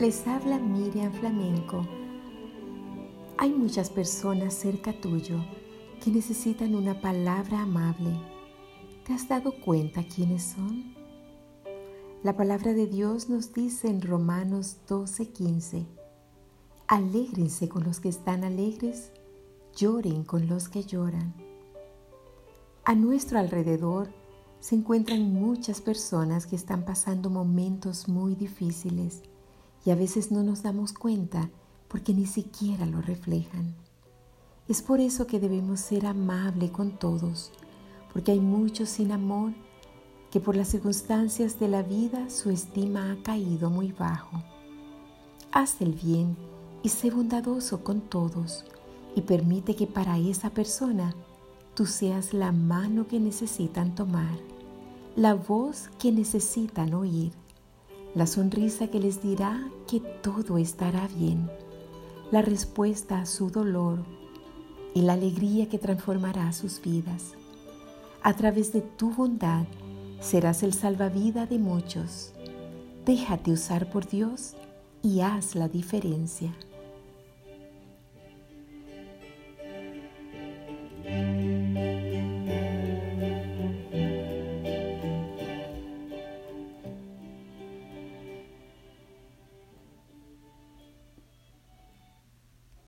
Les 0.00 0.26
habla 0.26 0.58
Miriam 0.58 1.12
Flamenco. 1.12 1.86
Hay 3.36 3.50
muchas 3.50 3.90
personas 3.90 4.54
cerca 4.54 4.94
tuyo 4.94 5.44
que 6.02 6.10
necesitan 6.10 6.74
una 6.74 7.02
palabra 7.02 7.60
amable. 7.60 8.18
¿Te 9.04 9.12
has 9.12 9.28
dado 9.28 9.52
cuenta 9.60 10.04
quiénes 10.04 10.42
son? 10.42 10.94
La 12.22 12.34
palabra 12.34 12.72
de 12.72 12.86
Dios 12.86 13.28
nos 13.28 13.52
dice 13.52 13.88
en 13.88 14.00
Romanos 14.00 14.78
12:15, 14.88 15.84
alégrense 16.88 17.68
con 17.68 17.84
los 17.84 18.00
que 18.00 18.08
están 18.08 18.42
alegres, 18.42 19.12
lloren 19.76 20.24
con 20.24 20.48
los 20.48 20.70
que 20.70 20.82
lloran. 20.82 21.34
A 22.84 22.94
nuestro 22.94 23.38
alrededor 23.38 24.08
se 24.60 24.74
encuentran 24.74 25.32
muchas 25.32 25.80
personas 25.80 26.46
que 26.46 26.54
están 26.54 26.84
pasando 26.84 27.30
momentos 27.30 28.08
muy 28.08 28.34
difíciles 28.34 29.22
y 29.84 29.90
a 29.90 29.94
veces 29.94 30.30
no 30.30 30.42
nos 30.42 30.62
damos 30.62 30.92
cuenta 30.92 31.50
porque 31.88 32.12
ni 32.12 32.26
siquiera 32.26 32.84
lo 32.86 33.00
reflejan. 33.00 33.74
Es 34.68 34.82
por 34.82 35.00
eso 35.00 35.26
que 35.26 35.40
debemos 35.40 35.80
ser 35.80 36.06
amables 36.06 36.70
con 36.70 36.92
todos, 36.92 37.50
porque 38.12 38.32
hay 38.32 38.40
muchos 38.40 38.90
sin 38.90 39.12
amor 39.12 39.52
que 40.30 40.40
por 40.40 40.54
las 40.54 40.68
circunstancias 40.68 41.58
de 41.58 41.68
la 41.68 41.82
vida 41.82 42.30
su 42.30 42.50
estima 42.50 43.10
ha 43.10 43.22
caído 43.22 43.70
muy 43.70 43.92
bajo. 43.92 44.42
Haz 45.50 45.80
el 45.80 45.94
bien 45.94 46.36
y 46.82 46.90
sé 46.90 47.10
bondadoso 47.10 47.82
con 47.82 48.00
todos 48.02 48.64
y 49.16 49.22
permite 49.22 49.74
que 49.74 49.86
para 49.86 50.18
esa 50.18 50.50
persona 50.50 51.14
tú 51.80 51.86
seas 51.86 52.34
la 52.34 52.52
mano 52.52 53.06
que 53.06 53.18
necesitan 53.18 53.94
tomar, 53.94 54.36
la 55.16 55.32
voz 55.32 55.88
que 55.98 56.12
necesitan 56.12 56.92
oír 56.92 57.32
la 58.14 58.26
sonrisa 58.26 58.88
que 58.88 59.00
les 59.00 59.22
dirá 59.22 59.66
que 59.88 60.00
todo 60.00 60.58
estará 60.58 61.08
bien, 61.08 61.50
la 62.30 62.42
respuesta 62.42 63.20
a 63.20 63.24
su 63.24 63.48
dolor 63.48 64.04
y 64.92 65.00
la 65.00 65.14
alegría 65.14 65.70
que 65.70 65.78
transformará 65.78 66.52
sus 66.52 66.82
vidas. 66.82 67.32
A 68.22 68.34
través 68.34 68.74
de 68.74 68.82
tu 68.82 69.14
bondad 69.14 69.64
serás 70.20 70.62
el 70.62 70.74
salvavidas 70.74 71.48
de 71.48 71.58
muchos. 71.58 72.34
Déjate 73.06 73.52
usar 73.52 73.88
por 73.88 74.06
Dios 74.06 74.54
y 75.02 75.22
haz 75.22 75.54
la 75.54 75.68
diferencia. 75.68 76.52